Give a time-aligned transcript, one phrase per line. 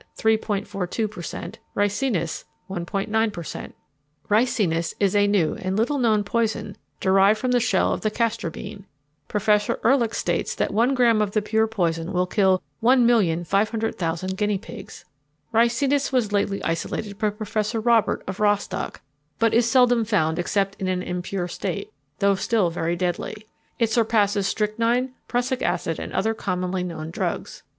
[0.15, 1.07] 42
[1.75, 3.73] ""Ricinus 1.19
[4.31, 8.47] """Ricinus is a new and little known poison derived from the shell of the castor
[8.47, 8.85] oil bean.
[9.27, 15.05] Professor Ehrlich states that one gram of the pure poison will kill 1,500,000 guinea pigs.
[15.53, 19.01] Ricinus was lately isolated by Professor Robert, of Rostock,
[19.37, 23.45] but is seldom found except in an impure state, though still very deadly.
[23.77, 27.61] It surpasses strychnine, prussic acid, and other commonly known drugs.